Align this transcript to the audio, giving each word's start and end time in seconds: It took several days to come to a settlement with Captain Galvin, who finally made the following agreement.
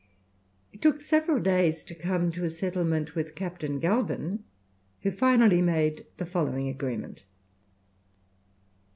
It 0.73 0.81
took 0.81 0.99
several 0.99 1.39
days 1.39 1.83
to 1.83 1.93
come 1.93 2.31
to 2.31 2.43
a 2.43 2.49
settlement 2.49 3.13
with 3.13 3.35
Captain 3.35 3.77
Galvin, 3.77 4.43
who 5.01 5.11
finally 5.11 5.61
made 5.61 6.07
the 6.17 6.25
following 6.25 6.67
agreement. 6.67 7.23